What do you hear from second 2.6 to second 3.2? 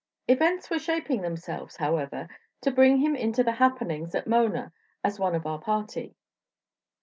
to bring him